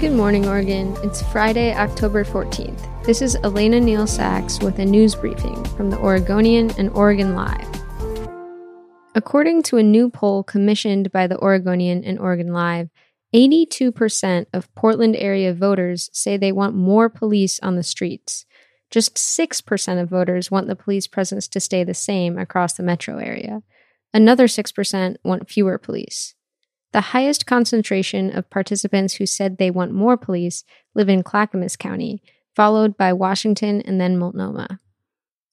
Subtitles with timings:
[0.00, 0.96] Good morning, Oregon.
[1.02, 3.04] It's Friday, October 14th.
[3.04, 7.68] This is Elena Neal Sachs with a news briefing from the Oregonian and Oregon Live.
[9.14, 12.88] According to a new poll commissioned by the Oregonian and Oregon Live,
[13.34, 18.46] 82% of Portland area voters say they want more police on the streets.
[18.90, 23.18] Just 6% of voters want the police presence to stay the same across the metro
[23.18, 23.62] area.
[24.14, 26.36] Another 6% want fewer police.
[26.92, 32.22] The highest concentration of participants who said they want more police live in Clackamas County,
[32.56, 34.80] followed by Washington and then Multnomah.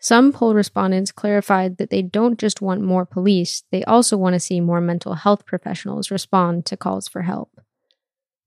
[0.00, 4.40] Some poll respondents clarified that they don't just want more police, they also want to
[4.40, 7.60] see more mental health professionals respond to calls for help.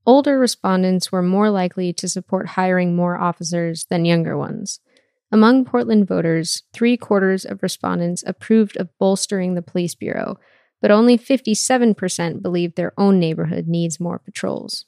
[0.06, 4.80] Older respondents were more likely to support hiring more officers than younger ones.
[5.32, 10.40] Among Portland voters, three quarters of respondents approved of bolstering the police bureau,
[10.82, 14.86] but only 57% believe their own neighborhood needs more patrols.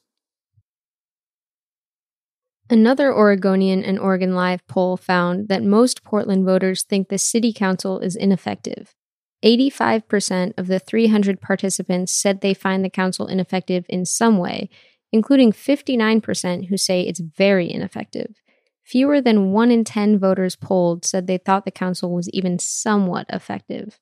[2.70, 8.00] Another Oregonian and Oregon Live poll found that most Portland voters think the city council
[8.00, 8.96] is ineffective.
[9.44, 14.70] 85% of the 300 participants said they find the council ineffective in some way,
[15.12, 18.42] including 59% who say it's very ineffective.
[18.84, 23.26] Fewer than 1 in 10 voters polled said they thought the council was even somewhat
[23.30, 24.00] effective.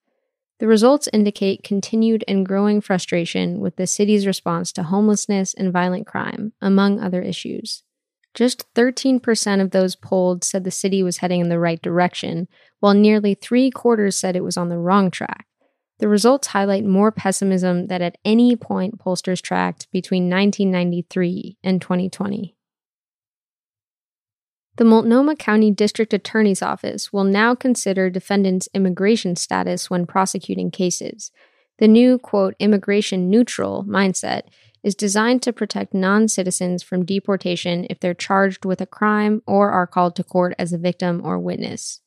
[0.61, 6.05] The results indicate continued and growing frustration with the city's response to homelessness and violent
[6.05, 7.81] crime, among other issues.
[8.35, 12.47] Just 13% of those polled said the city was heading in the right direction,
[12.79, 15.47] while nearly three quarters said it was on the wrong track.
[15.97, 22.55] The results highlight more pessimism that at any point pollsters tracked between 1993 and 2020.
[24.81, 31.29] The Multnomah County District Attorney's Office will now consider defendants' immigration status when prosecuting cases.
[31.77, 34.45] The new, quote, immigration neutral mindset
[34.81, 39.69] is designed to protect non citizens from deportation if they're charged with a crime or
[39.69, 42.01] are called to court as a victim or witness.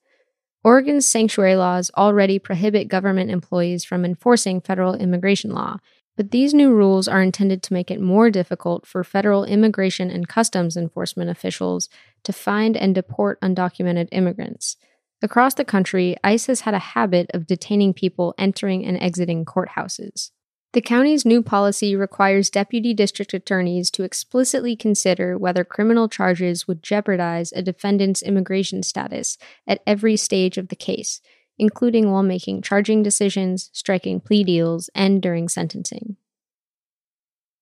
[0.65, 5.77] Oregon's sanctuary laws already prohibit government employees from enforcing federal immigration law,
[6.17, 10.29] but these new rules are intended to make it more difficult for federal immigration and
[10.29, 11.89] customs enforcement officials
[12.23, 14.77] to find and deport undocumented immigrants.
[15.23, 20.31] Across the country, ICE has had a habit of detaining people entering and exiting courthouses.
[20.75, 26.83] The county's new policy requires deputy district attorneys to explicitly consider whether criminal charges would
[26.83, 29.39] jeopardize a defendant's immigration status
[29.69, 31.21] at every stage of the case,
[31.59, 36.17] including while making charging decisions, striking plea deals, and during sentencing.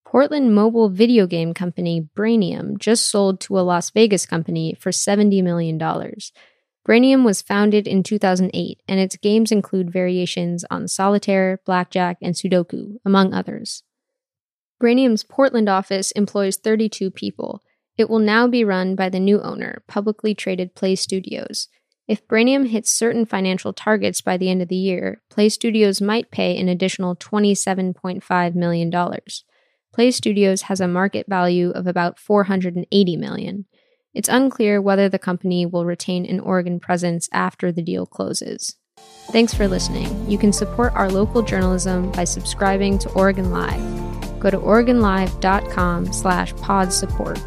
[0.05, 5.43] Portland mobile video game company Brainium just sold to a Las Vegas company for $70
[5.43, 5.79] million.
[6.87, 12.97] Brainium was founded in 2008, and its games include variations on solitaire, blackjack, and Sudoku,
[13.07, 13.85] among others.
[14.83, 17.63] Brainium's Portland office employs 32 people.
[17.97, 21.69] It will now be run by the new owner, publicly traded Play Studios.
[22.13, 26.31] If Brainium hits certain financial targets by the end of the year, Play Studios might
[26.31, 28.93] pay an additional $27.5 million.
[29.95, 33.65] Play Studios has a market value of about 480 million.
[34.13, 38.77] It's unclear whether the company will retain an Oregon presence after the deal closes.
[39.31, 40.31] Thanks for listening.
[40.31, 44.39] You can support our local journalism by subscribing to Oregon Live.
[44.39, 47.41] Go to OregonLive.com slash pod support.